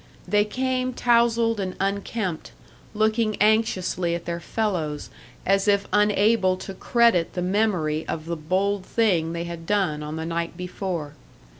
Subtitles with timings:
[0.27, 2.53] They came tousled and unkempt,
[2.95, 5.11] looking anxiously at their fellows,
[5.45, 10.15] as if unable to credit the memory of the bold thing they had done on
[10.15, 11.13] the night before.